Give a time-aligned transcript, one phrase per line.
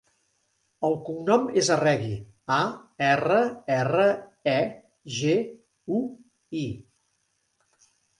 [0.87, 2.15] El cognom és Arregui:
[2.55, 2.57] a,
[3.07, 3.37] erra,
[3.75, 4.07] erra,
[4.53, 4.55] e,
[5.19, 5.35] ge,
[5.99, 6.01] u,
[6.63, 6.65] i.